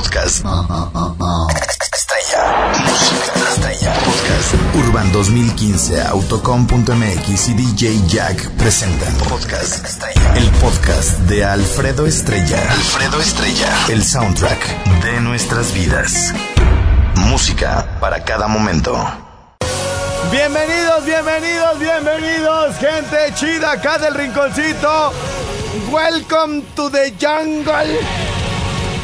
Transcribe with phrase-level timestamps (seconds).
[0.00, 0.42] Podcast.
[1.92, 2.72] Estrella.
[2.86, 3.92] Música estrella.
[3.92, 4.54] Podcast.
[4.74, 10.36] Urban 2015, Autocom.mx y DJ Jack presentan Podcast Estrella.
[10.36, 12.62] El podcast de Alfredo Estrella.
[12.72, 13.68] Alfredo Estrella.
[13.90, 16.32] El soundtrack de nuestras vidas.
[17.16, 18.96] Música para cada momento.
[20.32, 25.12] Bienvenidos, bienvenidos, bienvenidos, gente chida acá del rinconcito.
[25.92, 28.29] Welcome to the jungle.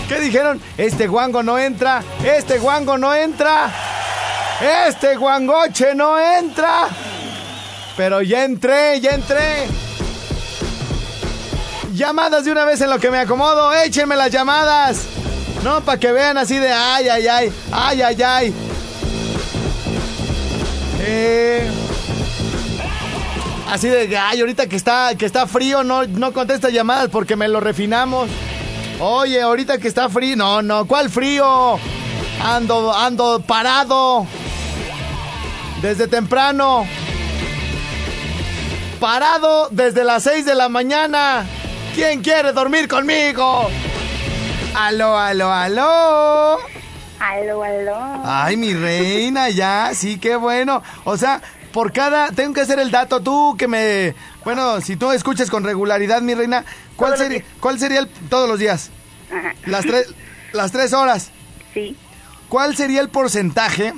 [0.09, 0.61] ¿Qué dijeron?
[0.79, 3.71] Este guango no entra, este guango no entra,
[4.87, 6.89] este guangoche no entra.
[7.97, 9.67] Pero ya entré, ya entré.
[11.93, 15.07] Llamadas de una vez en lo que me acomodo, échenme las llamadas.
[15.65, 18.55] No, para que vean así de ay, ay, ay, ay, ay, ay.
[21.01, 21.69] Eh,
[23.73, 27.49] así de ay, ahorita que está, que está frío, no, no contesta llamadas porque me
[27.49, 28.29] lo refinamos.
[28.99, 31.79] Oye, ahorita que está frío, no, no, ¿cuál frío?
[32.43, 34.27] Ando, ando parado.
[35.83, 36.87] Desde temprano.
[38.99, 41.47] Parado desde las 6 de la mañana.
[41.95, 43.69] ¿Quién quiere dormir conmigo?
[44.75, 46.59] Aló, aló, aló.
[47.19, 48.23] Aló, aló.
[48.25, 50.83] Ay, mi reina, ya, sí, qué bueno.
[51.05, 51.43] O sea,
[51.73, 55.65] por cada, tengo que hacer el dato tú que me, bueno, si tú escuchas con
[55.65, 56.65] regularidad, mi reina,
[56.97, 58.91] ¿cuál sería, cuál sería el, todos los días?
[59.31, 59.55] Ajá.
[59.67, 60.07] Las tres,
[60.53, 61.31] las tres horas.
[61.75, 61.97] Sí.
[62.49, 63.93] ¿Cuál sería el porcentaje?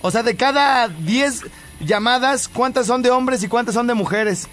[0.00, 1.42] O sea, de cada 10
[1.80, 4.48] llamadas, ¿cuántas son de hombres y cuántas son de mujeres?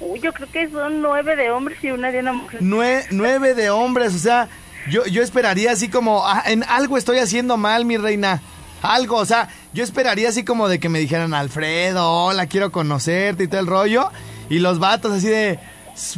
[0.00, 2.60] Uy, yo creo que son nueve de hombres y una de una mujer.
[2.62, 4.48] Nue- nueve de hombres, o sea,
[4.88, 8.40] yo, yo esperaría así como, ah, en algo estoy haciendo mal, mi reina.
[8.80, 13.44] Algo, o sea, yo esperaría así como de que me dijeran, Alfredo, hola, quiero conocerte
[13.44, 14.10] y todo el rollo.
[14.48, 15.58] Y los vatos así de,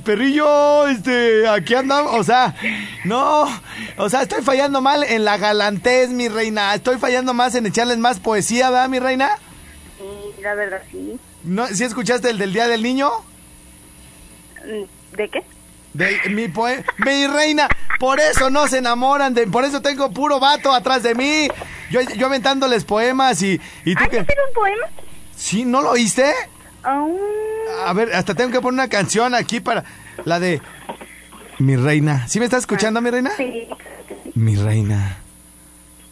[0.04, 2.54] perrillo, este, aquí andamos, o sea,
[3.04, 3.44] no,
[3.96, 6.74] o sea, estoy fallando mal en la galantez, mi reina.
[6.74, 9.30] Estoy fallando más en echarles más poesía, ¿verdad, mi reina?
[9.98, 11.18] Sí, la verdad, sí.
[11.44, 13.10] ¿No, ¿Sí escuchaste el del Día del Niño?
[14.64, 15.44] Mm, ¿De qué?
[15.92, 17.68] De mi poe mi reina,
[17.98, 21.48] por eso no se enamoran de, por eso tengo puro vato atrás de mí.
[21.90, 24.86] Yo, yo aventándoles poemas y, y tú ¿Hay que un poema?
[25.34, 26.32] sí, ¿no lo oíste?
[26.84, 27.18] Aún.
[27.86, 29.84] A ver, hasta tengo que poner una canción aquí para
[30.24, 30.60] la de
[31.58, 32.26] mi reina.
[32.28, 33.30] ¿Sí me estás escuchando, mi reina?
[33.36, 33.68] Sí.
[34.34, 35.16] Mi reina.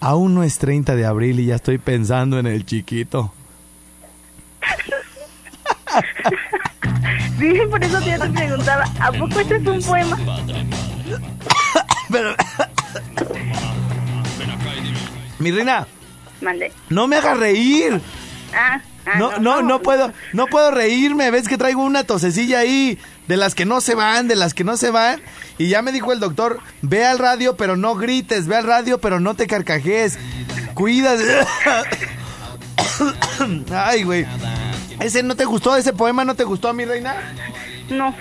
[0.00, 3.32] Aún no es 30 de abril y ya estoy pensando en el chiquito.
[7.38, 10.18] Sí, por eso te preguntaba, ¿a poco este es un poema?
[12.10, 12.34] Pero
[15.38, 15.86] Mi reina,
[16.40, 16.72] Mande.
[16.88, 18.00] no me hagas reír.
[18.54, 18.80] Ah,
[19.16, 21.30] No, no, no puedo, no puedo reírme.
[21.30, 24.64] Ves que traigo una tosecilla ahí de las que no se van, de las que
[24.64, 25.20] no se van.
[25.56, 28.98] Y ya me dijo el doctor, ve al radio, pero no grites, ve al radio,
[28.98, 30.18] pero no te carcajees.
[30.74, 31.16] Cuida.
[33.72, 34.26] Ay, güey.
[35.00, 35.76] ¿Ese no te gustó?
[35.76, 37.14] ¿Ese poema no te gustó, mi reina?
[37.88, 38.14] No,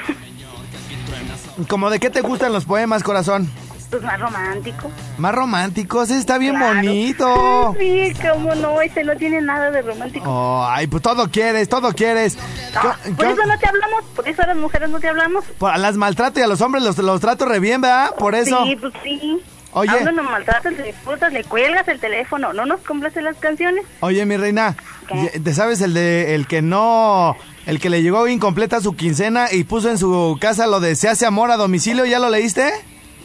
[1.68, 3.50] ¿Como de qué te gustan los poemas, corazón?
[3.90, 4.92] Pues más romántico.
[5.18, 6.76] Más románticos, ese está bien Claro.
[6.76, 7.76] bonito.
[7.80, 10.26] Sí, cómo no, este no tiene nada de romántico.
[10.30, 12.38] Oh, ay, pues todo quieres, todo quieres.
[12.76, 15.08] Ah, ¿Qué- por qué- eso no te hablamos, por eso a las mujeres no te
[15.08, 15.46] hablamos.
[15.58, 18.12] Por- a las maltrato y a los hombres los, los trato re bien, ¿verdad?
[18.18, 18.64] Por eso.
[18.66, 19.42] Sí, pues sí.
[19.74, 19.92] Oye.
[19.92, 23.86] A uno nos maltratas, le disfrutas, le cuelgas el teléfono, no nos complace las canciones.
[24.00, 24.76] Oye, mi reina,
[25.08, 25.40] ¿Qué?
[25.40, 27.36] ¿te sabes el de el que no,
[27.68, 31.10] el que le llegó incompleta su quincena y puso en su casa lo de se
[31.10, 32.06] hace amor a domicilio?
[32.06, 32.72] ¿Ya lo leíste?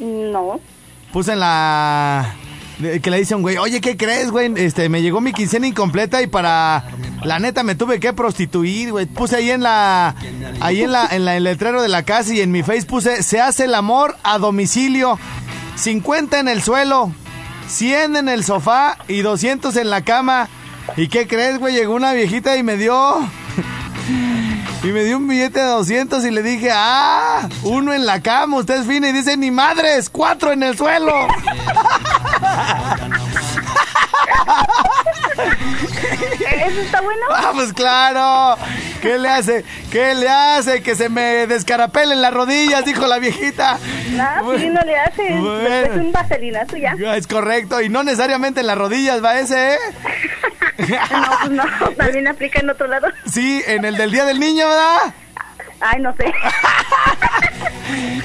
[0.02, 0.60] No.
[1.12, 2.34] Puso en la
[3.02, 4.52] que le dice a un güey, oye, ¿qué crees, güey?
[4.56, 6.84] Este, me llegó mi quincena incompleta y para
[7.22, 9.06] la neta me tuve que prostituir, güey.
[9.06, 10.14] Puse ahí en la,
[10.60, 13.22] ahí en la, en la, el letrero de la casa y en mi face puse
[13.22, 15.18] se hace el amor a domicilio,
[15.76, 17.12] 50 en el suelo,
[17.68, 20.48] 100 en el sofá y 200 en la cama.
[20.96, 21.74] ¿Y qué crees, güey?
[21.74, 23.20] Llegó una viejita y me dio
[24.82, 28.58] y me dio un billete de 200 y le dije, ah, uno en la cama,
[28.58, 31.28] usted es fina y dice, ni madres, cuatro en el suelo.
[36.66, 37.22] ¿Eso está bueno?
[37.30, 38.56] Ah, pues claro.
[39.00, 39.64] ¿Qué le hace?
[39.90, 40.82] ¿Qué le hace?
[40.82, 43.78] Que se me descarapelen las rodillas, dijo la viejita.
[44.10, 45.22] No, sí, no le hace.
[45.38, 45.58] Bueno.
[45.58, 46.94] Después un vaselinazo ya.
[47.16, 49.78] Es correcto, y no necesariamente en las rodillas va ese, ¿eh?
[50.78, 51.64] No, pues no,
[51.96, 53.08] también aplica en otro lado.
[53.30, 55.14] Sí, en el del Día del Niño, ¿verdad?
[55.80, 56.32] Ay, no sé.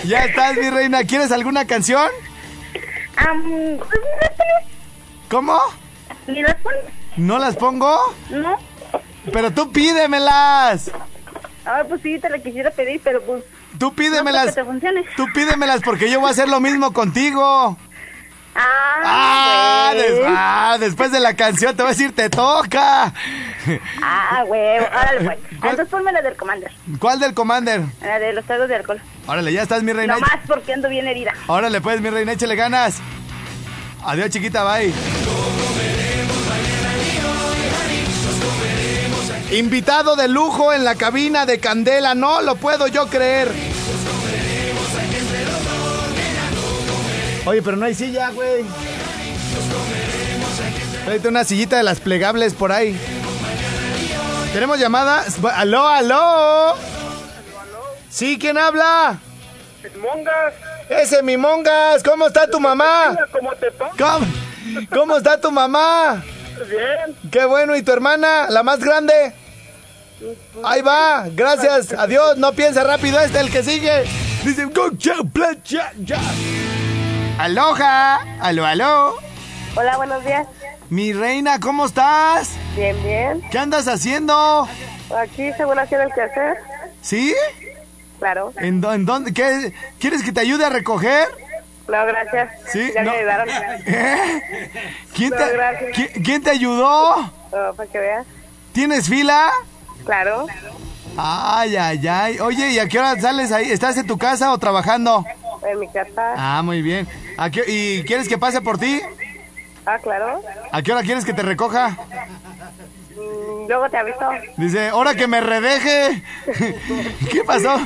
[0.06, 1.04] Ya estás, mi reina.
[1.04, 2.10] ¿Quieres alguna canción?
[3.18, 3.42] Am,
[3.78, 4.66] pues, ¿ni las pones?
[5.30, 5.60] ¿Cómo?
[6.28, 6.80] ¿Ni las pones?
[7.18, 8.16] ¿No las pongo?
[8.30, 8.58] No.
[9.34, 10.92] Pero tú pídemelas.
[11.66, 13.44] Ah, pues sí, te la quisiera pedir, pero pues...
[13.78, 14.44] Tú No pídemelas.
[14.44, 15.06] creo que te funcione.
[15.18, 17.78] Tú pídemelas porque yo voy a hacer lo mismo contigo.
[18.60, 19.04] Ah,
[19.90, 23.14] Ah, des- ah, después de la canción te voy a decir, te toca.
[24.02, 24.80] Ah, güey.
[24.80, 25.38] Órale, pues.
[25.52, 26.72] Entonces ponme la del Commander.
[27.00, 27.82] ¿Cuál del Commander?
[28.02, 29.02] La de los tragos de alcohol.
[29.28, 30.16] Órale, ya estás, mi reina.
[30.16, 31.34] No más porque ando bien herida.
[31.48, 32.96] Órale, pues, mi reina, échale ganas.
[34.06, 34.94] Adiós, chiquita, bye.
[39.52, 43.50] Invitado de lujo en la cabina de Candela, no lo puedo yo creer.
[47.48, 48.66] Oye, pero no hay silla, güey.
[51.06, 53.00] Tráete una sillita de las plegables por ahí.
[54.52, 55.38] ¿Tenemos llamadas?
[55.56, 56.76] ¿Aló, aló?
[58.10, 58.38] ¿Sí?
[58.38, 59.18] ¿Quién habla?
[60.02, 60.54] Mongas,
[60.90, 63.18] Ese mi mongas, ¿cómo está tu mamá?
[63.32, 63.92] ¿cómo te va?
[63.98, 64.28] ¿Cómo,
[64.90, 66.22] cómo está tu mamá?
[66.70, 67.16] Bien.
[67.32, 69.34] Qué bueno, ¿y tu hermana, la más grande?
[70.66, 74.04] Ahí va, gracias, adiós, no piensa rápido, este el que sigue.
[74.44, 76.20] Dice, go, chao, plan, ya, ya.
[77.38, 79.16] Aloha, aló, aló.
[79.76, 80.48] Hola, buenos días.
[80.90, 82.50] Mi reina, ¿cómo estás?
[82.76, 83.42] Bien, bien.
[83.52, 84.68] ¿Qué andas haciendo?
[85.16, 86.58] Aquí, según haciendo el quehacer.
[87.02, 87.36] ¿Sí?
[88.20, 88.54] Claro.
[88.58, 89.34] ¿En, dó- en dónde?
[89.34, 89.72] ¿Qué?
[90.00, 91.28] ¿Quieres que te ayude a recoger?
[91.88, 92.50] No, gracias.
[92.72, 92.92] ¿Sí?
[92.96, 93.12] Ya No.
[93.12, 93.50] me ayudaron.
[93.86, 94.72] ¿Eh?
[95.16, 95.92] ¿Quién No, te, gracias.
[95.94, 97.16] ¿quién, quién te ayudó?
[97.52, 98.26] Oh, para que veas.
[98.74, 99.52] ¿Tienes fila?
[100.06, 100.48] Claro.
[101.16, 102.40] Ay, ay, ay.
[102.40, 103.72] Oye, ¿y a qué hora sales ahí?
[103.72, 105.26] ¿Estás en tu casa o trabajando?
[105.72, 106.34] En mi casa.
[106.38, 107.08] Ah, muy bien.
[107.38, 109.02] ¿A qué- ¿Y quieres que pase por ti?
[109.86, 110.42] Ah, claro.
[110.72, 111.90] ¿A qué hora quieres que te recoja?
[113.16, 114.30] Mm, Luego te aviso.
[114.58, 116.22] Dice, hora que me redeje.
[117.32, 117.78] ¿Qué pasó?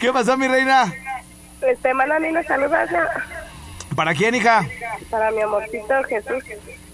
[0.00, 0.92] ¿Qué pasó, mi reina?
[1.62, 3.08] Este, mándame unos saludos ya.
[3.94, 4.66] ¿Para quién, hija?
[5.10, 6.44] para mi amorcito Jesús.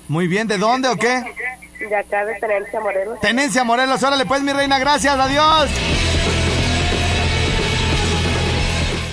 [0.08, 1.22] Muy bien, ¿de dónde o qué?
[1.80, 3.20] De acá de Tenencia Morelos.
[3.20, 5.68] Tenencia Morelos, órale pues, mi reina, gracias, adiós.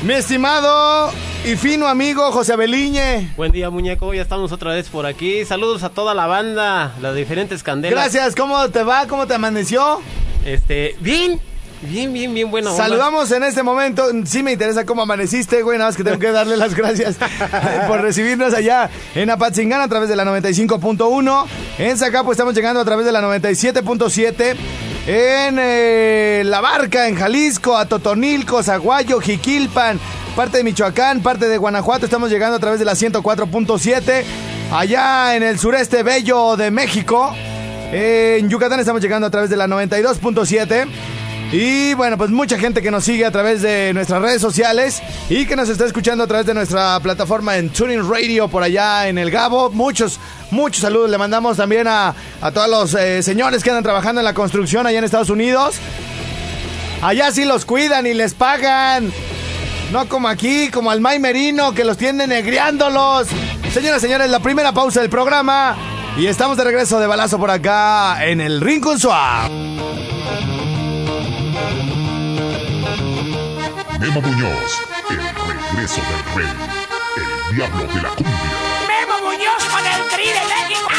[0.01, 1.11] Mi estimado
[1.43, 3.33] y fino amigo José Beliñe.
[3.35, 4.13] Buen día, muñeco.
[4.13, 5.43] Ya estamos otra vez por aquí.
[5.43, 7.99] Saludos a toda la banda, las diferentes candelas.
[7.99, 9.07] Gracias, ¿cómo te va?
[9.07, 9.99] ¿Cómo te amaneció?
[10.45, 11.41] Este, bien,
[11.81, 12.73] bien, bien, bien, bueno.
[12.77, 14.05] Saludamos en este momento.
[14.23, 15.77] Sí me interesa cómo amaneciste, güey.
[15.77, 17.17] Nada más que tengo que darle las gracias
[17.87, 21.45] por recibirnos allá en Apatzingán a través de la 95.1.
[21.77, 24.55] En Zacapo estamos llegando a través de la 97.7.
[25.07, 29.99] En eh, La Barca, en Jalisco, a Totonilco, Zaguayo, Jiquilpan,
[30.35, 32.05] parte de Michoacán, parte de Guanajuato.
[32.05, 34.23] Estamos llegando a través de la 104.7.
[34.71, 37.33] Allá en el sureste bello de México.
[37.91, 40.87] En Yucatán estamos llegando a través de la 92.7.
[41.51, 45.47] Y bueno, pues mucha gente que nos sigue a través de nuestras redes sociales y
[45.47, 49.17] que nos está escuchando a través de nuestra plataforma en Tuning Radio por allá en
[49.17, 49.71] el Gabo.
[49.71, 50.19] Muchos,
[50.51, 54.25] muchos saludos le mandamos también a, a todos los eh, señores que andan trabajando en
[54.25, 55.75] la construcción allá en Estados Unidos.
[57.01, 59.11] Allá sí los cuidan y les pagan.
[59.91, 63.27] No como aquí, como al May Merino, que los tienen negriándolos.
[63.73, 65.75] Señoras y señores, la primera pausa del programa.
[66.17, 69.49] Y estamos de regreso de balazo por acá en el Rincón Swap.
[73.99, 75.17] Memo Muñoz, el
[75.71, 76.53] regreso del rey,
[77.49, 78.33] el diablo de la cumbia.
[78.87, 79.68] Memo Muñoz
[80.07, 80.89] Tri de México.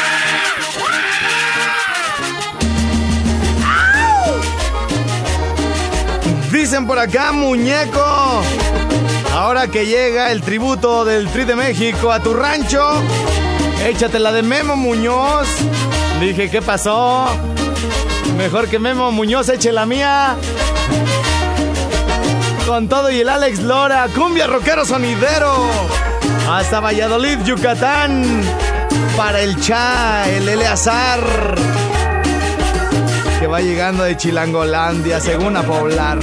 [6.51, 8.43] Dicen por acá, muñeco.
[9.35, 12.83] Ahora que llega el tributo del Tri de México a tu rancho,
[13.87, 15.49] échate la de Memo Muñoz.
[16.21, 17.29] Dije, ¿qué pasó?
[18.37, 20.37] Mejor que Memo Muñoz eche la mía.
[22.67, 25.69] Con todo y el Alex Lora, cumbia rockero sonidero.
[26.51, 28.43] Hasta Valladolid, Yucatán.
[29.17, 31.55] Para el Cha, el Eleazar.
[33.39, 36.19] Que va llegando de Chilangolandia, según a poblar.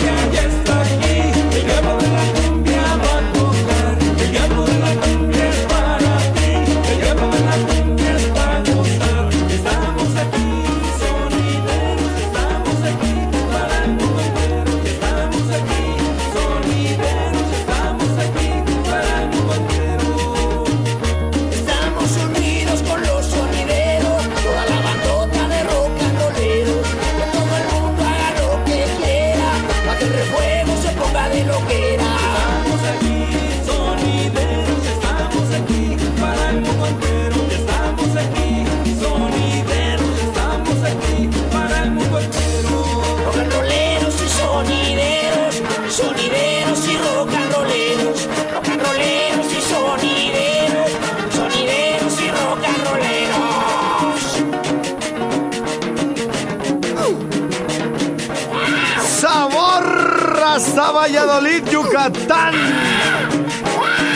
[60.57, 62.55] Hasta Valladolid, Yucatán.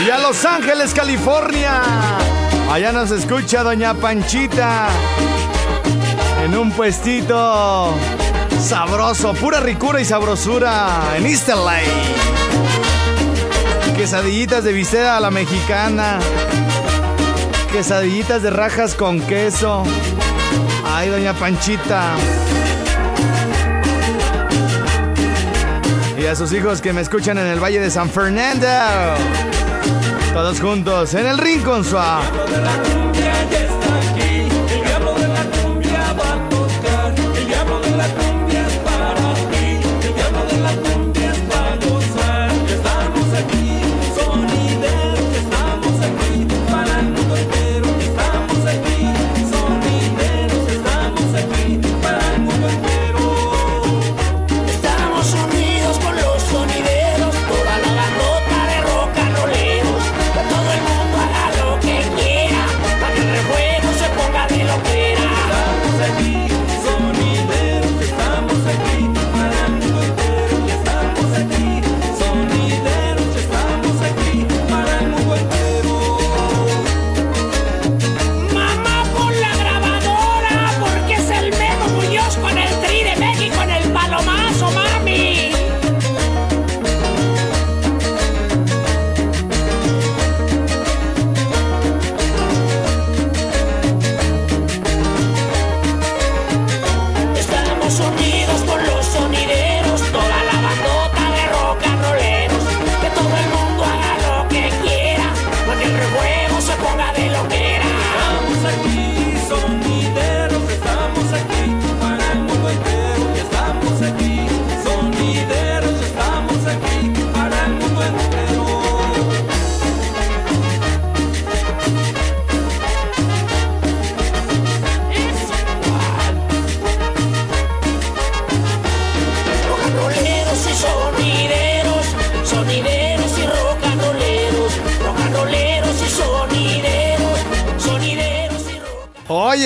[0.03, 1.83] Y a Los Ángeles, California.
[2.71, 4.87] Allá nos escucha Doña Panchita.
[6.43, 7.93] En un puestito
[8.59, 11.91] sabroso, pura ricura y sabrosura en Easter Lake.
[13.95, 16.17] Quesadillitas de visera a la mexicana.
[17.71, 19.83] Quesadillitas de rajas con queso.
[20.91, 22.15] Ay, Doña Panchita.
[26.21, 28.67] Y a sus hijos que me escuchan en el Valle de San Fernando.
[30.33, 33.00] Todos juntos en el Rincón Suave.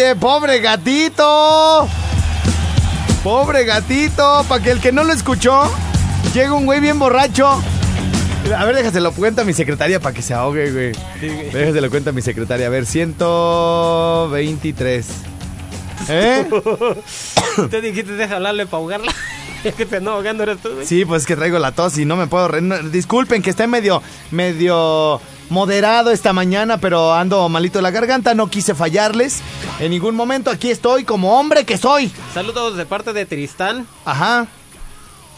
[0.05, 1.87] Oye, pobre gatito.
[3.23, 4.45] Pobre gatito.
[4.47, 5.63] Para que el que no lo escuchó,
[6.35, 7.59] llega un güey bien borracho.
[8.55, 10.91] A ver, déjaselo cuenta a mi secretaria para que se ahogue, güey.
[11.51, 12.67] Déjaselo cuenta a mi secretaria.
[12.67, 15.07] A ver, 123.
[16.09, 16.47] ¿Eh?
[17.71, 19.11] Te dijiste, deja hablarle para ahogarla.
[19.63, 20.85] Es que te ando ahogando, eres tú, güey.
[20.85, 22.47] Sí, pues es que traigo la tos y no me puedo...
[22.47, 25.19] re- no- disculpen que esté medio, medio
[25.49, 28.33] moderado esta mañana, pero ando malito de la garganta.
[28.35, 29.41] No quise fallarles
[29.79, 30.49] en ningún momento.
[30.51, 32.11] Aquí estoy como hombre que soy.
[32.33, 34.47] Saludos de parte de Tristán, Ajá.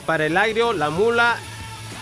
[0.06, 1.38] para el agrio, la mula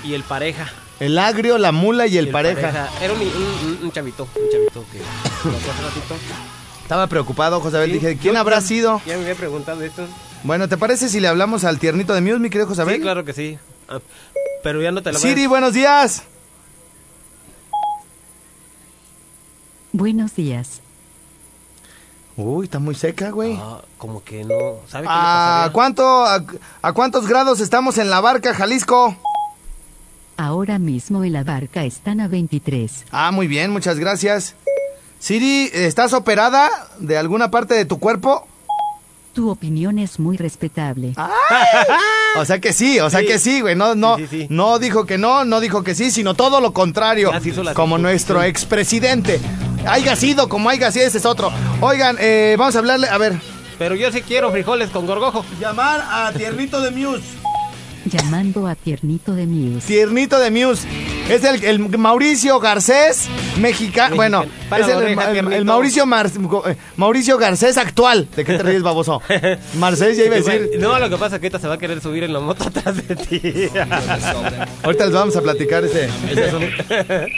[0.03, 0.71] y el pareja.
[0.99, 2.89] El agrio, la mula y el, Y pareja.
[3.01, 6.15] Era un, un- un chavito, un chavito que ratito.
[6.81, 7.89] Estaba preocupado, Josabel.
[7.91, 9.01] Sí, Dije, ¿quién habrá ya- sido?
[9.05, 10.07] Ya me había preguntado esto.
[10.43, 12.95] Bueno, ¿te parece si le hablamos al tiernito de Muse, mi querido Josabel?
[12.97, 13.57] Sí, claro que sí.
[13.89, 13.99] Ah,
[14.63, 16.23] pero ya no te lo voy a- Siri, buenos días.
[19.95, 20.81] Buenos días.
[22.35, 23.57] Uy, está muy seca, güey.
[23.57, 24.81] Ah, como que no.
[24.89, 26.43] ¿Sabe qué le ¿A, cuánto, a,
[26.81, 29.15] a cuántos grados estamos en la barca, Jalisco?
[30.35, 33.05] Ahora mismo en la barca están a 23.
[33.11, 34.55] Ah, muy bien, muchas gracias.
[35.19, 38.45] Siri, ¿estás operada de alguna parte de tu cuerpo?
[39.35, 41.13] Tu opinión es muy respetable.
[42.37, 43.27] O sea que sí, o sea Sí.
[43.27, 43.75] que sí, güey.
[43.75, 44.47] No, no, Sí, sí, sí.
[44.49, 47.31] no dijo que no, no dijo que sí, sino todo lo contrario.
[47.73, 49.39] Como nuestro expresidente.
[49.87, 51.49] Haiga sido como haiga sido, ese es otro.
[51.79, 53.39] Oigan, eh, vamos a hablarle, a ver.
[53.77, 55.45] Pero yo sí quiero frijoles con gorgojo.
[55.61, 57.23] Llamar a Tiernito de Muse.
[58.05, 59.87] Llamando a Tiernito de Muse.
[59.87, 60.87] Tiernito de Muse.
[61.29, 63.27] Es el, el Mauricio Garcés,
[63.59, 64.15] mexicano.
[64.15, 64.43] Bueno,
[64.77, 66.29] es el, Mauricio, Mar-
[66.67, 68.27] eh, Mauricio Garcés actual.
[68.35, 69.21] ¿De qué te ríes, baboso?
[69.79, 70.69] Marcés, ya iba a decir.
[70.79, 72.63] No, lo que pasa es que ahorita se va a querer subir en la moto
[72.67, 73.41] atrás de ti.
[74.83, 76.09] Ahorita les vamos a platicar ese.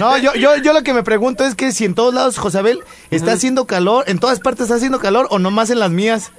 [0.00, 2.80] No, yo, yo, yo lo que me pregunto es que si en todos lados, Josabel,
[3.10, 6.30] está haciendo calor, en todas partes está haciendo calor o nomás en las mías.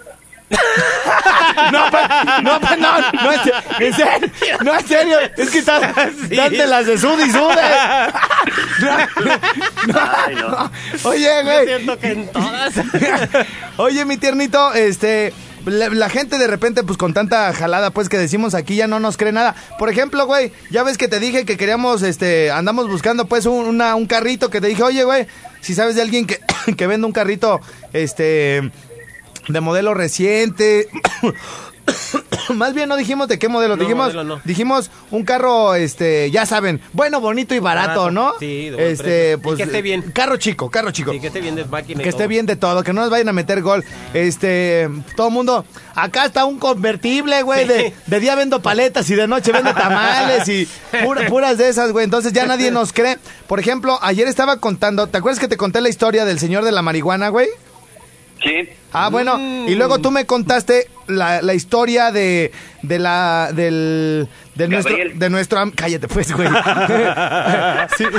[1.71, 4.29] no, pa- no, pa- no, no, en en serio,
[4.63, 5.81] no, en serio, es que estás,
[6.29, 7.61] estás de las de sud y sude.
[9.87, 10.71] No, no.
[11.03, 12.73] Oye, güey, siento que en todas.
[13.77, 15.33] Oye, mi tiernito, este,
[15.65, 18.99] la, la gente de repente, pues con tanta jalada, pues que decimos aquí ya no
[18.99, 19.55] nos cree nada.
[19.79, 23.65] Por ejemplo, güey, ya ves que te dije que queríamos, este, andamos buscando pues un,
[23.65, 25.27] una- un carrito que te dije, oye, güey,
[25.61, 26.39] si sabes de alguien que,
[26.77, 27.61] que vende un carrito,
[27.93, 28.71] este,
[29.47, 30.87] de modelo reciente.
[32.55, 34.41] más bien no dijimos de qué modelo, No, dijimos, modelo no.
[34.43, 38.11] dijimos un carro, este, ya saben, bueno, bonito y barato, Barato.
[38.11, 38.33] ¿no?
[38.39, 39.33] Sí, de este.
[39.33, 40.01] Y pues, que esté bien.
[40.11, 41.11] Carro chico, carro chico.
[41.11, 42.27] Sí, que esté bien de máquina Que esté todo.
[42.29, 43.83] bien de todo, que no nos vayan a meter gol.
[44.13, 49.27] Este, todo mundo, acá está un convertible, güey, de, de día vendo paletas y de
[49.27, 50.67] noche vendo tamales y
[51.03, 52.03] pura- puras de esas, güey.
[52.05, 53.17] Entonces ya nadie nos cree.
[53.47, 56.71] Por ejemplo, ayer estaba contando, ¿te acuerdas que te conté la historia del señor de
[56.71, 57.47] la marihuana, güey?
[58.45, 58.69] Sí.
[58.93, 59.67] Ah, bueno, Mm.
[59.67, 62.51] y luego tú me contaste la, la historia de,
[62.83, 65.19] de la del de nuestro Gabriel.
[65.19, 66.47] de nuestro am- cállate pues, güey.
[67.97, 68.05] Sí.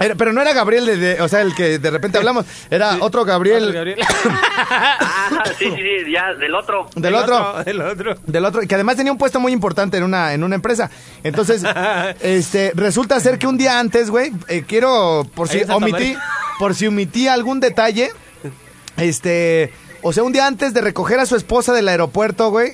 [0.00, 2.96] Era- pero no era Gabriel de, de- o sea, el que de repente hablamos, era
[3.00, 3.98] otro Gabriel, Otro Gabriel.
[4.70, 6.88] Ah, sí, sí, sí, ya, del otro.
[6.94, 7.62] del otro.
[7.64, 8.14] El otro.
[8.26, 10.90] Del otro, que además tenía un puesto muy importante en una, en una empresa.
[11.22, 11.62] Entonces,
[12.20, 15.84] este, resulta ser que un día antes, güey, eh, quiero, por si Ahí en Santa
[15.86, 16.22] omití, María.
[16.58, 18.10] por si omití algún detalle,
[18.96, 19.72] este,
[20.02, 22.72] o sea, un día antes de recoger a su esposa del aeropuerto, güey,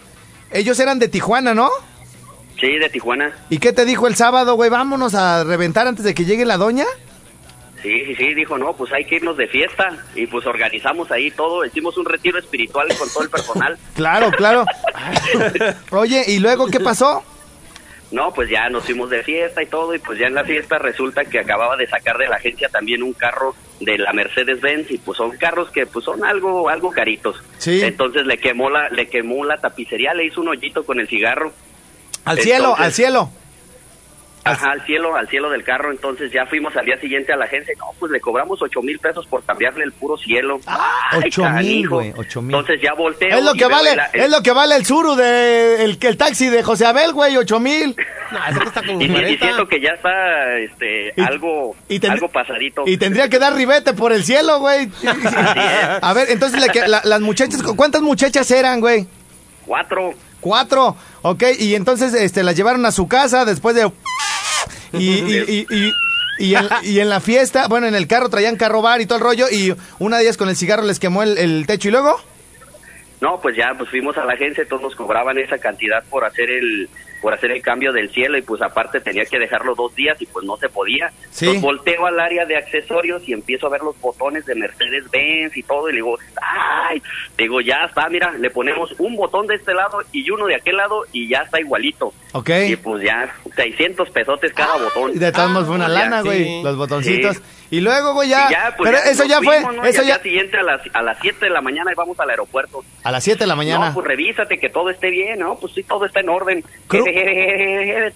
[0.50, 1.70] ellos eran de Tijuana, ¿no?
[2.60, 3.32] Sí, de Tijuana.
[3.48, 4.68] ¿Y qué te dijo el sábado, güey?
[4.70, 6.84] Vámonos a reventar antes de que llegue la doña.
[7.82, 9.88] Sí, sí, sí, dijo, no, pues hay que irnos de fiesta.
[10.14, 13.78] Y pues organizamos ahí todo, hicimos un retiro espiritual con todo el personal.
[13.94, 14.64] Claro, claro.
[15.90, 17.22] Oye, ¿y luego qué pasó?
[18.10, 20.78] No, pues ya nos fuimos de fiesta y todo, y pues ya en la fiesta
[20.78, 24.98] resulta que acababa de sacar de la agencia también un carro de la Mercedes-Benz, y
[24.98, 27.36] pues son carros que pues son algo, algo caritos.
[27.58, 27.80] Sí.
[27.82, 31.52] Entonces le quemó la, le quemó la tapicería, le hizo un hoyito con el cigarro.
[32.24, 33.30] Al cielo, al cielo.
[34.44, 35.90] Ajá, al cielo, al cielo del carro.
[35.90, 37.74] Entonces ya fuimos al día siguiente a la agencia.
[37.74, 40.58] y No, pues le cobramos ocho mil pesos por cambiarle el puro cielo.
[40.66, 42.54] Ay, ocho mil, güey, ocho mil.
[42.56, 43.36] Entonces ya volteo.
[43.38, 46.16] Es lo que vale, el- el- es lo que vale el suru de el, el
[46.16, 47.94] taxi de José Abel, güey, ocho mil.
[48.30, 49.44] No, está con Y, y 40.
[49.44, 52.82] siento que ya está este, Y- algo, y algo pasadito.
[52.86, 54.88] Y tendría que dar ribete por el cielo, güey.
[56.02, 59.06] A ver, entonces la- las muchachas, ¿cuántas muchachas eran, güey?
[59.66, 60.14] Cuatro.
[60.40, 63.92] Cuatro, ok, y entonces este las llevaron a su casa después de...
[64.92, 65.92] Y, y, y, y-
[66.38, 69.18] y en, y en la fiesta, bueno, en el carro traían carro bar y todo
[69.18, 71.90] el rollo, y una de ellas con el cigarro les quemó el, el techo y
[71.90, 72.18] luego...
[73.20, 76.48] No, pues ya pues fuimos a la agencia, todos nos cobraban esa cantidad por hacer
[76.50, 76.88] el
[77.20, 80.26] por hacer el cambio del cielo y pues aparte tenía que dejarlo dos días y
[80.26, 81.10] pues no se podía.
[81.30, 81.46] Sí.
[81.46, 85.62] Entonces volteo al área de accesorios y empiezo a ver los botones de Mercedes-Benz y
[85.62, 87.02] todo y le digo, ay,
[87.36, 90.76] digo, ya está, mira, le ponemos un botón de este lado y uno de aquel
[90.76, 92.12] lado y ya está igualito.
[92.32, 92.50] Ok.
[92.68, 95.12] Y pues ya, 600 pesotes cada botón.
[95.14, 96.60] Y de todos modos fue una pues ya, lana, güey, sí.
[96.62, 97.36] los botoncitos.
[97.36, 97.42] Sí.
[97.70, 98.46] Y luego, güey, ya...
[98.48, 99.84] Y ya, pues, pero ya eso ya fue, fuimos, ¿no?
[99.84, 100.18] eso Y ya...
[100.20, 102.84] siguiente a las, a las 7 de la mañana íbamos al aeropuerto.
[103.04, 103.88] A las 7 de la mañana.
[103.88, 105.56] No, pues revísate que todo esté bien, ¿no?
[105.56, 106.64] Pues sí, todo está en orden.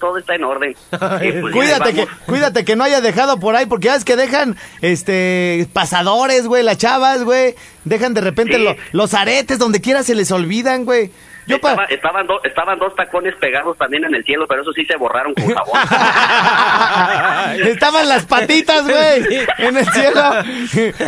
[0.01, 0.75] Todo está en orden.
[1.23, 2.21] Y pues Cuídate que, vamos.
[2.27, 6.62] cuídate que no haya dejado por ahí, porque ya es que dejan, este, pasadores, güey,
[6.62, 8.62] las chavas, güey, dejan de repente Sí.
[8.62, 11.11] lo- los aretes donde quiera se les olvidan, güey.
[11.47, 14.85] Yo Estaba- estaban, do- estaban dos tacones pegados también en el cielo, pero eso sí
[14.87, 15.79] se borraron con jabón.
[17.69, 20.23] Estaban las patitas, güey, en el cielo,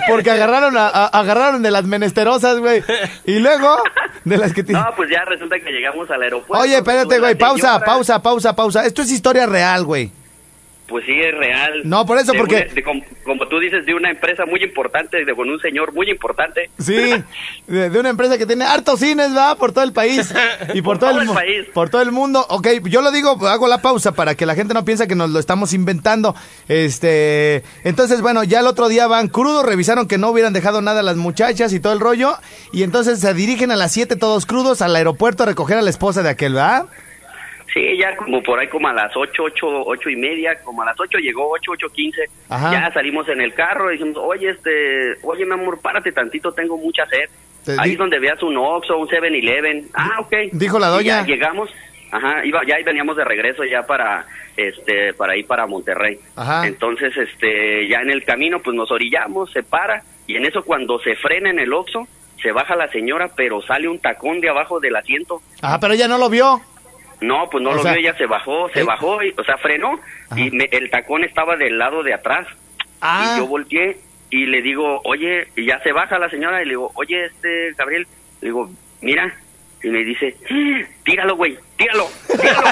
[0.09, 2.83] porque agarraron a- a- agarraron de las menesterosas, güey,
[3.25, 3.79] y luego
[4.25, 6.63] de las que no, pues ya resulta que llegamos al aeropuerto.
[6.63, 8.85] Oye, espérate, pues, güey, la pausa, señora- pausa, pausa, pausa.
[8.87, 10.11] Esto es historia real, güey.
[10.89, 11.83] Pues sí, es real.
[11.85, 14.63] No, por eso, De porque- una- de como, como tú dices, de una empresa muy
[14.63, 16.71] importante, de con un señor muy importante.
[16.79, 16.95] Sí,
[17.67, 19.59] de, de una empresa que tiene hartos cines, ¿verdad?
[19.59, 20.33] Por todo el país
[20.75, 21.67] y por, todo, el, país.
[21.75, 22.47] por todo el mundo.
[22.51, 25.31] Ok, yo lo digo, hago la pausa para que la gente no piense que nos
[25.31, 26.37] lo estamos inventando.
[26.69, 31.01] Este, entonces, bueno, ya el otro día van crudos, revisaron que no hubieran dejado nada
[31.01, 32.37] a las muchachas y todo el rollo,
[32.73, 35.91] y entonces se dirigen a las 7 todos crudos al aeropuerto a recoger a la
[35.91, 36.85] esposa de aquel, ¿verdad?
[37.73, 40.87] Sí, ya como por ahí como a las ocho, ocho, ocho y media, como a
[40.87, 42.25] las ocho llegó, ocho, ocho quince.
[42.49, 42.73] Ajá.
[42.73, 46.77] Ya salimos en el carro y dijimos, oye, este, oye, mi amor, párate tantito, tengo
[46.79, 47.29] mucha sed.
[47.79, 49.89] Ahí di- donde veas un Oxxo, un 7-Eleven.
[49.95, 50.33] Ah, ok.
[50.53, 51.21] Dijo la doña.
[51.23, 51.69] ya llegamos,
[52.13, 54.25] ajá, iba, ya ahí veníamos de regreso ya para,
[54.57, 56.19] este, para ir para Monterrey.
[56.37, 56.67] Ajá.
[56.67, 61.01] Entonces, este, ya en el camino, pues nos orillamos, se para, y en eso cuando
[61.01, 62.07] se frena en el Oxxo,
[62.41, 65.43] se baja la señora, pero sale un tacón de abajo del asiento.
[65.61, 66.61] Ajá, pero ella no lo vio.
[67.21, 68.85] No, pues no O lo sea, vio, ella se bajó, se ¿eh?
[68.85, 69.99] bajó, y, o sea, frenó
[70.37, 72.47] y me- el tacón estaba del lado de atrás.
[73.01, 73.35] Ah.
[73.35, 73.97] Y yo volteé
[74.31, 77.73] y le digo, oye, y ya se baja la señora y le digo, oye, este,
[77.79, 78.07] Gabriel,
[78.41, 78.69] le digo,
[79.01, 79.33] mira,
[79.83, 82.09] y me dice, "Ah, tíralo, güey, tíralo,
[82.41, 82.67] tíralo.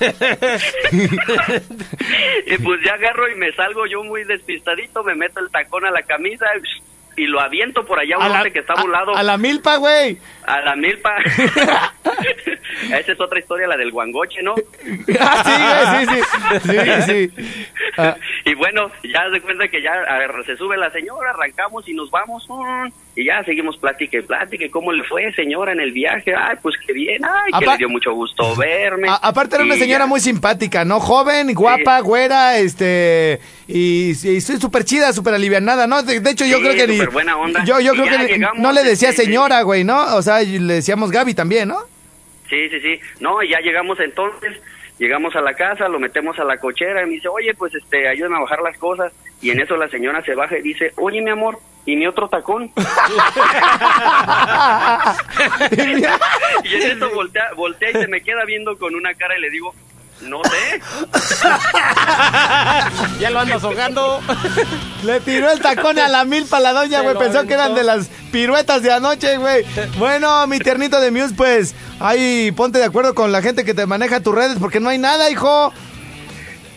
[2.46, 5.90] y pues ya agarro y me salgo yo muy despistadito, me meto el tacón a
[5.90, 6.46] la camisa,
[7.16, 9.14] y lo aviento por allá a un lote que está a un lado.
[9.16, 10.18] a- a la milpa, güey.
[10.46, 11.14] A la milpa.
[12.98, 14.54] Esa es otra historia, la del guangoche, ¿no?
[15.20, 16.22] Ah, sí, güey, sí,
[16.62, 16.68] sí.
[17.06, 17.58] Sí, sí.
[17.98, 21.86] Ah, Y bueno, ya se cuenta que ya a ver, se sube la señora, arrancamos
[21.88, 22.46] y nos vamos.
[22.48, 24.64] mm, Y ya seguimos plática y plática.
[24.64, 26.32] ¿Y ¿Cómo le fue, señora, en el viaje?
[26.34, 27.22] Ay, pues qué bien.
[27.22, 29.06] Ay, que le dio mucho gusto verme.
[29.08, 30.06] a- aparte era una señora ya.
[30.06, 30.98] muy simpática, ¿no?
[30.98, 33.38] Joven, guapa, güera, este...
[33.68, 36.02] Y, y súper chida, súper alivianada, ¿no?
[36.02, 37.04] De, de hecho, yo Sí, creo que ni...
[37.06, 37.62] buena onda.
[37.64, 40.16] Yo, yo creo que llegamos, no le decía señora, güey, ¿no?
[40.16, 41.78] O sea, le decíamos Gaby también, ¿no?
[42.48, 43.00] Sí, sí, sí.
[43.20, 44.52] No, ya llegamos entonces,
[45.02, 48.08] llegamos a la casa, lo metemos a la cochera y me dice, oye, pues este,
[48.08, 49.12] ayúdame a bajar las cosas.
[49.40, 52.28] Y en eso la señora se baja y dice, oye, mi amor, ¿y mi otro
[52.28, 52.70] tacón?
[56.62, 59.50] y en eso voltea, voltea y se me queda viendo con una cara y le
[59.50, 59.74] digo,
[60.22, 60.80] no sé.
[63.20, 64.20] Ya lo andas ahogando.
[65.04, 67.16] Le tiró el tacón a la milpa la doña, güey.
[67.16, 69.64] Pensó que eran de las piruetas de anoche, güey.
[69.98, 73.86] Bueno, mi tiernito de Muse, pues, ahí ponte de acuerdo con la gente que te
[73.86, 75.72] maneja tus redes, porque no hay nada, hijo.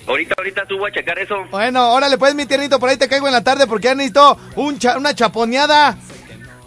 [0.07, 1.35] Ahorita, ahorita subo a checar eso.
[1.49, 4.37] Bueno, órale, pues, mi tiernito, por ahí te caigo en la tarde, porque ya necesito
[4.55, 5.97] un cha- una chaponeada.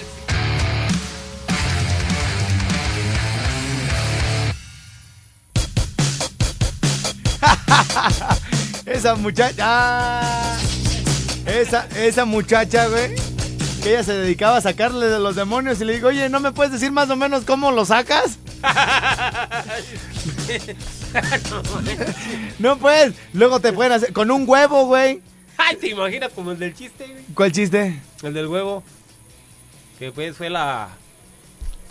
[8.86, 9.54] Esa muchacha.
[9.60, 10.56] ah,
[11.46, 13.14] esa, esa muchacha, güey.
[13.82, 16.52] Que ella se dedicaba a sacarle de los demonios y le digo, oye, ¿no me
[16.52, 18.38] puedes decir más o menos cómo lo sacas?
[22.58, 23.14] no puedes.
[23.32, 25.20] Luego te pueden hacer con un huevo, güey.
[25.56, 27.24] Ay, ¿te imaginas como el del chiste, güey?
[27.34, 28.00] ¿Cuál chiste?
[28.22, 28.82] El del huevo.
[29.98, 30.88] Que pues fue la...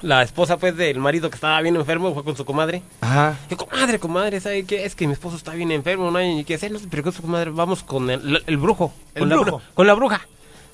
[0.04, 2.82] La esposa, pues, del marido que estaba bien enfermo, fue con su comadre.
[3.02, 3.38] Ajá.
[3.50, 4.86] Que comadre, comadre, ¿sabe qué?
[4.86, 7.22] Es que mi esposo está bien enfermo, no hay ni qué hacer, no se preocupe,
[7.22, 8.94] comadre, vamos con el, el brujo.
[9.16, 9.58] El con La, brujo.
[9.60, 10.22] bru- con la bruja.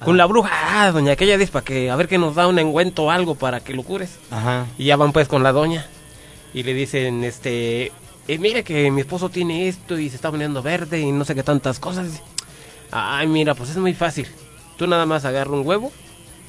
[0.04, 0.50] Con la bruja.
[0.52, 3.36] Ah, doña aquella dice para que, a ver que nos da un engüento o algo
[3.36, 4.18] para que lo cures.
[4.32, 4.66] Ajá.
[4.78, 5.86] Y ya van pues con la doña.
[6.54, 7.92] Y le dicen, este,
[8.28, 11.36] eh, mire que mi esposo tiene esto y se está poniendo verde y no sé
[11.36, 12.24] qué tantas cosas.
[12.92, 14.26] Ay, mira, pues es muy fácil.
[14.78, 15.92] Tú nada más agarra un huevo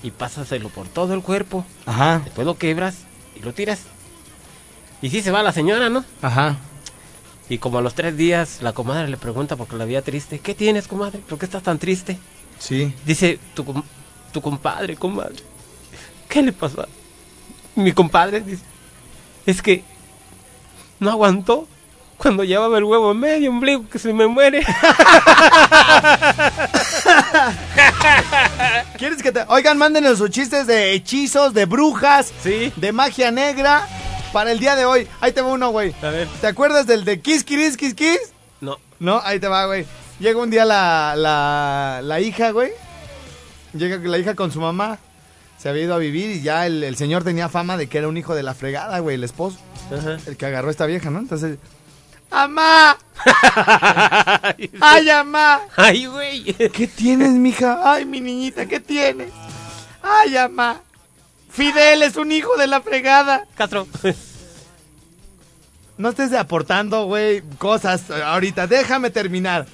[0.02, 1.64] y pásaselo por todo el cuerpo.
[1.86, 2.20] Ajá.
[2.24, 2.98] Después lo quebras
[3.36, 3.80] y lo tiras.
[5.02, 6.04] Y sí se va la señora, ¿no?
[6.22, 6.56] Ajá.
[7.48, 10.38] Y como a los tres días la comadre le pregunta porque la veía triste.
[10.38, 11.18] ¿Qué tienes, comadre?
[11.20, 12.18] ¿Por qué estás tan triste?
[12.58, 12.94] Sí.
[13.04, 13.82] Dice, tu,
[14.32, 15.36] tu compadre, comadre.
[16.28, 16.86] ¿Qué le pasó?
[17.74, 18.62] Mi compadre dice,
[19.46, 19.82] es que
[21.00, 21.66] no aguantó
[22.18, 24.62] cuando llevaba el huevo en medio ombligo que se me muere.
[28.98, 29.44] ¿Quieres que te.?
[29.48, 32.72] Oigan, mándenos sus chistes de hechizos, de brujas, Sí.
[32.76, 33.86] de magia negra
[34.32, 35.08] para el día de hoy.
[35.20, 35.94] Ahí te va uno, güey.
[36.02, 36.28] A ver.
[36.40, 38.18] ¿Te acuerdas del de Kiss Kiss Kiss Kiss?
[38.60, 38.78] No.
[38.98, 39.86] No, ahí te va, güey.
[40.18, 42.70] Llega un día la, la, la hija, güey.
[43.72, 44.98] Llega la hija con su mamá.
[45.58, 48.08] Se había ido a vivir y ya el, el señor tenía fama de que era
[48.08, 49.58] un hijo de la fregada, güey, el esposo.
[49.94, 50.16] Ajá.
[50.26, 51.18] El que agarró a esta vieja, ¿no?
[51.18, 51.58] Entonces.
[52.30, 52.96] ¡Amá!
[54.80, 55.62] ¡Ay, amá!
[55.76, 56.44] Ay, güey.
[56.54, 57.80] ¿Qué tienes, mija?
[57.92, 59.30] Ay, mi niñita, ¿qué tienes?
[60.02, 60.80] Ay, amá.
[61.50, 63.46] Fidel es un hijo de la fregada.
[63.56, 63.86] Castro.
[65.98, 68.66] No estés aportando, güey, cosas ahorita.
[68.66, 69.66] Déjame terminar.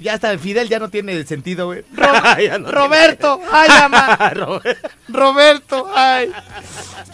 [0.00, 1.82] Ya el Fidel ya no tiene sentido, güey.
[1.92, 2.12] Ro-
[2.44, 3.68] Ya no Roberto, ay.
[4.34, 4.88] Roberto.
[5.08, 6.30] Roberto, ay.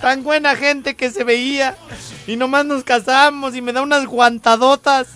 [0.01, 1.77] Tan buena gente que se veía.
[2.27, 5.09] Y nomás nos casamos y me da unas guantadotas.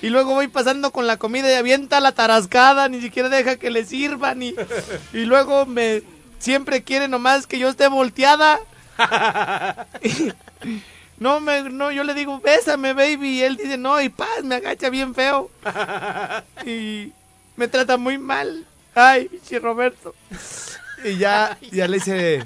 [0.00, 3.70] Y luego voy pasando con la comida y avienta la tarascada, ni siquiera deja que
[3.70, 4.42] le sirvan.
[4.42, 4.54] Y,
[5.12, 6.02] y luego me
[6.38, 8.58] siempre quiere nomás que yo esté volteada.
[11.22, 13.38] No, me, no, yo le digo, bésame, baby.
[13.38, 15.50] Y él dice, no, y paz, me agacha bien feo.
[16.66, 17.12] Y
[17.56, 18.66] me trata muy mal.
[18.92, 20.16] Ay, pinche Roberto.
[21.04, 22.44] Y ya, ya le dice,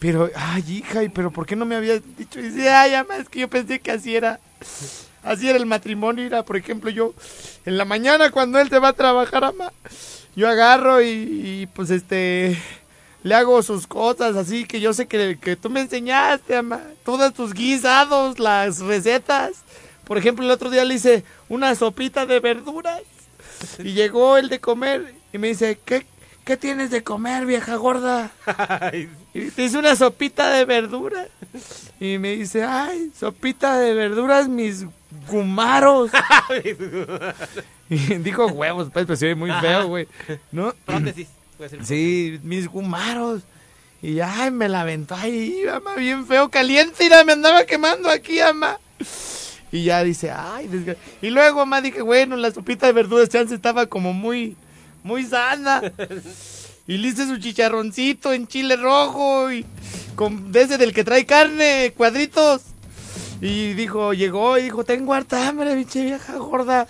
[0.00, 2.40] pero, ay, hija, ¿y pero por qué no me habías dicho?
[2.40, 4.40] Y dice, ay, ama, es que yo pensé que así era.
[5.22, 7.14] Así era el matrimonio, era, por ejemplo, yo,
[7.64, 9.72] en la mañana cuando él te va a trabajar, ama,
[10.34, 12.60] yo agarro y, y, pues este,
[13.22, 17.32] le hago sus cosas así que yo sé que, que tú me enseñaste, ama, todos
[17.34, 19.62] tus guisados, las recetas.
[20.04, 23.02] Por ejemplo, el otro día le hice una sopita de verduras
[23.78, 26.04] y llegó el de comer y me dice, ¿qué,
[26.44, 28.30] qué tienes de comer, vieja gorda?
[29.34, 31.28] Y te hice una sopita de verduras.
[31.98, 34.84] Y me dice, ay, sopita de verduras, mis
[35.30, 36.10] gumaros.
[37.88, 40.06] y dijo huevos, pues, pues se ve muy feo, güey.
[40.50, 40.74] ¿No?
[40.84, 41.28] Prótesis.
[41.62, 41.84] Puede ser.
[41.86, 43.42] Sí, mis gumaros.
[44.02, 48.40] Y ay, me la aventó ahí, ama, bien feo, caliente, mira, me andaba quemando aquí,
[48.40, 48.78] ama.
[49.70, 53.54] Y ya dice, ay, desgra- y luego, ama, dije, bueno, la sopita de verduras chance
[53.54, 54.56] estaba como muy,
[55.04, 55.80] muy sana.
[56.88, 59.64] Y le hice su chicharroncito en chile rojo y
[60.16, 62.62] con de ese del que trae carne, cuadritos.
[63.44, 66.86] Y dijo, llegó y dijo, tengo harta hambre, pinche vieja gorda.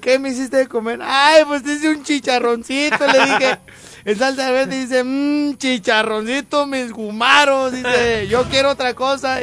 [0.00, 0.98] ¿Qué me hiciste de comer?
[1.02, 3.58] Ay, pues te hice un chicharroncito, le dije.
[4.06, 7.72] En salsa verde dice, mmm, chicharroncito, mis gumaros.
[7.72, 9.40] Dice, yo quiero otra cosa.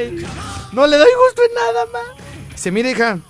[0.72, 2.24] No le doy gusto en nada, ma.
[2.50, 3.20] Dice, mira, hija.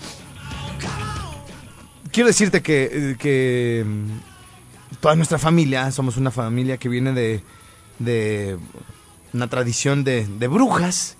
[2.10, 7.42] Quiero decirte que, que mm, toda nuestra familia, somos una familia que viene de,
[7.98, 8.56] de
[9.34, 11.18] una tradición de, de brujas.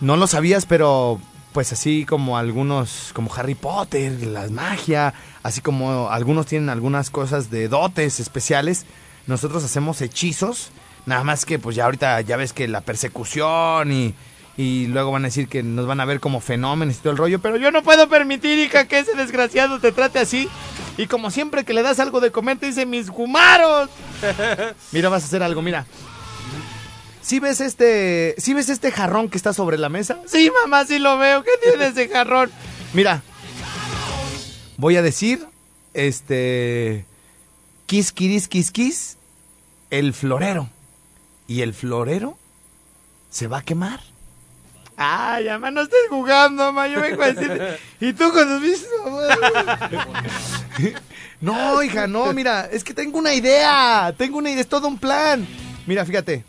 [0.00, 1.20] No lo sabías, pero
[1.52, 7.50] pues así como algunos, como Harry Potter, las magia, así como algunos tienen algunas cosas
[7.50, 8.86] de dotes especiales,
[9.26, 10.70] nosotros hacemos hechizos,
[11.06, 14.14] nada más que pues ya ahorita ya ves que la persecución y,
[14.56, 17.18] y luego van a decir que nos van a ver como fenómenos y todo el
[17.18, 20.48] rollo, pero yo no puedo permitir, hija, que ese desgraciado te trate así.
[20.96, 23.88] Y como siempre que le das algo de comer, te dice mis gumaros.
[24.92, 25.86] Mira, vas a hacer algo, mira.
[27.30, 30.18] ¿Sí ves este, sí ves este jarrón que está sobre la mesa?
[30.26, 31.44] Sí, mamá, sí lo veo.
[31.44, 32.50] ¿Qué tiene ese jarrón?
[32.92, 33.22] Mira,
[34.76, 35.46] voy a decir,
[35.94, 37.06] este,
[37.86, 39.16] quis, quiris, quis, quis,
[39.90, 40.70] el florero.
[41.46, 42.36] Y el florero
[43.30, 44.00] se va a quemar.
[44.96, 46.88] Ay, mamá, no estés jugando, mamá.
[46.88, 47.78] Yo vengo a decirte.
[48.00, 49.88] Y tú con tus mamá.
[51.40, 54.12] No, hija, no, mira, es que tengo una idea.
[54.18, 55.46] Tengo una idea, es todo un plan.
[55.86, 56.44] Mira, fíjate.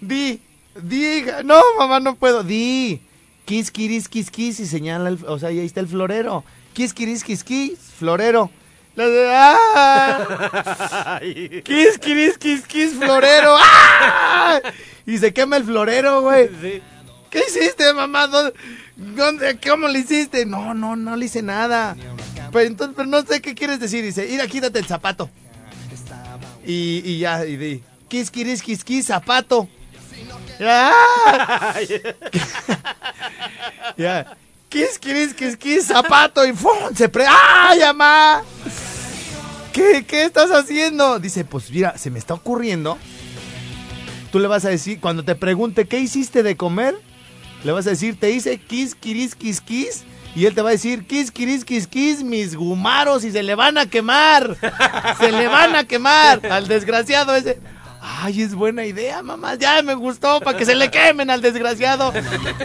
[0.00, 0.40] Di,
[0.82, 1.42] di, hija.
[1.42, 2.42] No, mamá, no puedo.
[2.42, 3.00] Di.
[3.44, 4.60] Quis, quiris, quis, quis.
[4.60, 6.44] Y señala, el, o sea, y ahí está el florero.
[6.74, 7.78] Quis, quiris, quis, quis.
[7.98, 8.50] Florero.
[8.96, 11.20] La de, ¡ah!
[11.64, 13.54] Quis, quiris, quis, quis, florero.
[13.58, 14.58] ¡Ah!
[15.06, 16.48] Y se quema el florero, güey.
[17.30, 18.26] ¿Qué hiciste, mamá?
[18.26, 18.54] ¿Dónde,
[18.96, 20.46] dónde- ¿Cómo le hiciste?
[20.46, 21.94] No, no, no le hice nada.
[22.52, 24.02] Pero entonces, pero no sé qué quieres decir.
[24.02, 25.28] Dice, mira, quítate el zapato.
[26.64, 29.68] Y, y ya, y di, quis, quiris, quis, quis, zapato.
[30.60, 31.74] ¡Ah!
[33.96, 34.36] ya.
[34.68, 36.46] Quis, quiris, quis, quis, zapato.
[36.46, 36.54] Y.
[36.94, 37.24] Se pre...
[37.28, 37.80] ¡Ay!
[39.72, 41.18] ¿Qué, ¿Qué estás haciendo?
[41.18, 42.98] Dice, pues mira, se me está ocurriendo.
[44.32, 46.94] Tú le vas a decir, cuando te pregunte, ¿qué hiciste de comer?
[47.64, 50.04] Le vas a decir, te hice quis, quiris, quis, quis.
[50.34, 53.54] Y él te va a decir, quis, quiris, quis, quis, mis gumaros y se le
[53.54, 54.56] van a quemar.
[55.18, 57.58] Se le van a quemar al desgraciado ese.
[58.08, 59.56] Ay, es buena idea, mamá.
[59.56, 62.12] Ya me gustó para que se le quemen al desgraciado.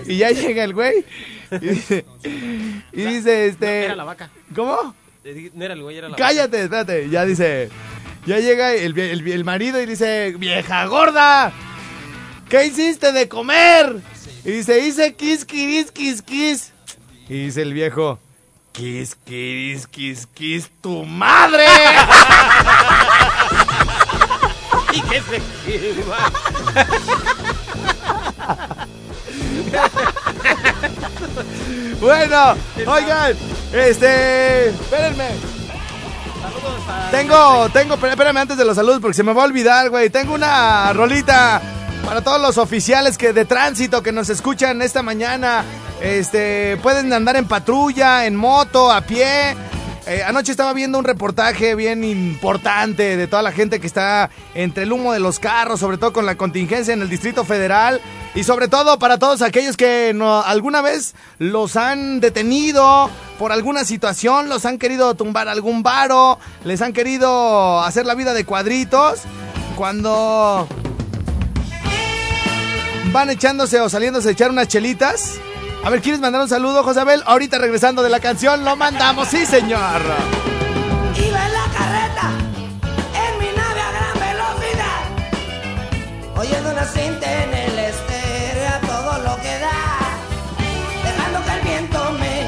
[0.05, 1.03] Y ya llega el güey.
[1.49, 2.05] Y dice,
[2.93, 3.85] y dice este.
[3.85, 4.29] Era la vaca.
[4.55, 4.93] ¿Cómo?
[5.53, 7.09] No era el güey, era la Cállate, espérate.
[7.09, 7.69] Ya dice.
[8.27, 11.51] Ya llega el, el, el marido y dice, vieja gorda,
[12.47, 13.95] ¿qué hiciste de comer?
[14.45, 16.71] Y dice, hice quis, quiris, quis, quis.
[17.27, 18.19] Y dice el viejo,
[18.73, 21.65] quis, quiris, quis, quis, tu madre.
[25.65, 26.31] Se quema.
[32.01, 32.55] bueno,
[32.87, 33.35] oigan,
[33.73, 35.29] este, espérenme.
[37.11, 40.09] Tengo, tengo, espé- espérame antes de los saludos porque se me va a olvidar, güey.
[40.09, 41.61] Tengo una rolita
[42.05, 45.63] para todos los oficiales que de tránsito que nos escuchan esta mañana.
[46.01, 49.55] Este, pueden andar en patrulla, en moto, a pie.
[50.11, 54.83] Eh, anoche estaba viendo un reportaje bien importante de toda la gente que está entre
[54.83, 58.01] el humo de los carros, sobre todo con la contingencia en el Distrito Federal
[58.35, 64.49] y sobre todo para todos aquellos que alguna vez los han detenido por alguna situación,
[64.49, 69.21] los han querido tumbar algún varo, les han querido hacer la vida de cuadritos.
[69.77, 70.67] Cuando
[73.13, 75.39] van echándose o saliéndose a echar unas chelitas.
[75.83, 77.23] A ver, ¿quieres mandar un saludo, Josabel?
[77.25, 80.01] Ahorita regresando de la canción, lo mandamos, sí, señor.
[81.15, 82.29] Iba en la carreta,
[83.15, 85.01] en mi nave a gran velocidad,
[86.37, 89.97] oyendo una cinta en el estéreo a todo lo que da,
[91.03, 92.47] dejando que el viento me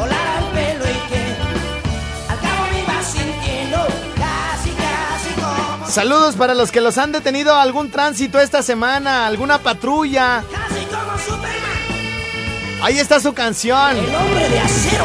[0.00, 1.36] volara el pelo y que
[2.30, 5.86] al cabo me iba sintiendo casi, casi como.
[5.88, 10.42] Saludos para los que los han detenido algún tránsito esta semana, alguna patrulla.
[12.82, 13.96] Ahí está su canción.
[13.96, 15.04] el hombre de acero.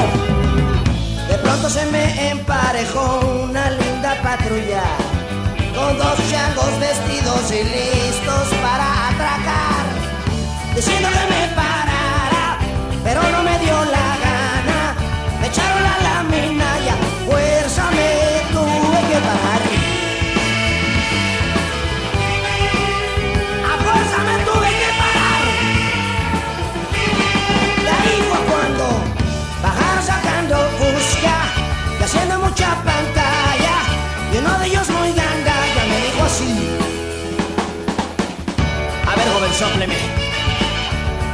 [1.28, 4.84] De pronto se me emparejó una linda patrulla
[5.76, 9.86] con dos changos vestidos y listos para atracar,
[10.74, 12.60] diciendo que me parara,
[13.04, 14.96] pero no me dio la gana.
[15.42, 19.65] Me echaron la lámina y a fuerza me tuve que parar.
[34.46, 36.78] Uno de ellos muy gandalla me dijo así.
[39.08, 39.96] A ver, joven, sopleme.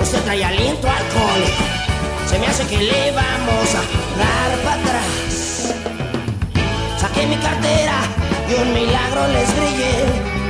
[0.02, 1.64] Usted trae aliento alcohólico.
[2.30, 3.84] Se me hace que le vamos a
[4.22, 5.74] dar para atrás.
[7.00, 7.98] Saqué mi cartera
[8.50, 10.41] y un milagro les brillé.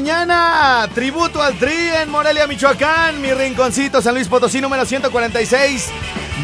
[0.00, 3.20] Mañana, tributo al Tri en Morelia, Michoacán.
[3.20, 5.88] Mi rinconcito, San Luis Potosí, número 146.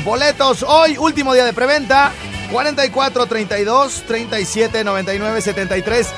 [0.03, 2.11] Boletos hoy, último día de preventa.
[2.51, 6.09] 44 32 37 99 73.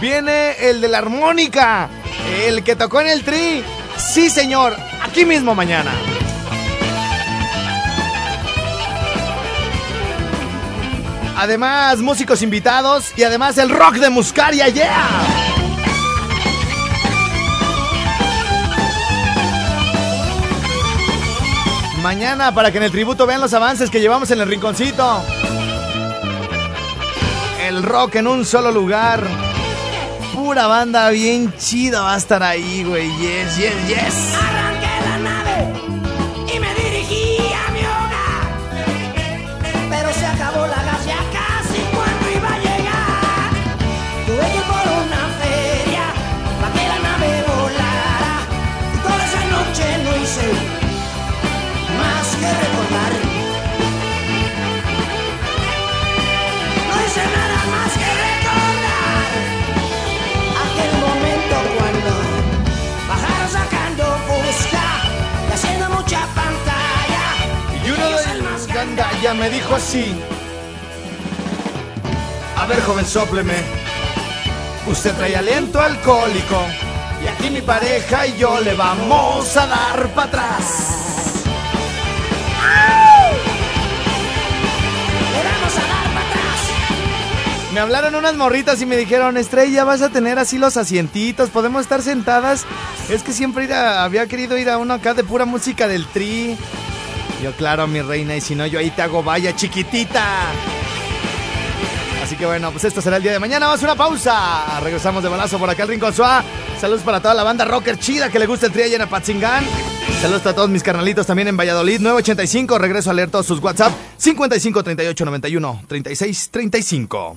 [0.00, 1.88] Viene el de la armónica.
[2.44, 3.62] El que tocó en el Tri.
[4.12, 4.76] Sí, señor.
[5.04, 5.92] Aquí mismo mañana.
[11.36, 15.29] Además, músicos invitados y además el rock de Muscaria, yeah.
[22.02, 25.22] Mañana para que en el tributo vean los avances que llevamos en el rinconcito.
[27.66, 29.22] El rock en un solo lugar.
[30.34, 33.08] Pura banda bien chida va a estar ahí, güey.
[33.18, 34.69] Yes, yes, yes.
[69.22, 70.14] Gandalla me dijo así.
[72.56, 73.54] A ver, joven, sopleme.
[74.86, 76.62] Usted trae aliento alcohólico.
[77.24, 80.64] Y aquí mi pareja y yo le vamos a dar para atrás.
[85.32, 86.60] Le vamos a dar para atrás.
[87.74, 91.82] Me hablaron unas morritas y me dijeron, Estrella, vas a tener así los asientitos, podemos
[91.82, 92.64] estar sentadas.
[93.10, 96.06] Es que siempre ir a- había querido ir a uno acá de pura música del
[96.06, 96.56] tri.
[97.42, 100.50] Yo, claro, mi reina, y si no, yo ahí te hago vaya chiquitita.
[102.22, 103.66] Así que bueno, pues esto será el día de mañana.
[103.66, 104.80] Vamos a una pausa.
[104.80, 106.44] Regresamos de balazo por acá al Rincón Suá.
[106.80, 109.64] Saludos para toda la banda rocker chida que le gusta el allá en Apatzingán.
[110.20, 111.98] Saludos a todos mis carnalitos también en Valladolid.
[111.98, 112.78] 985.
[112.78, 113.92] Regreso a leer todos sus WhatsApp.
[114.18, 117.36] 55 38 91 36 35.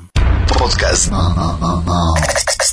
[0.59, 1.11] Podcast.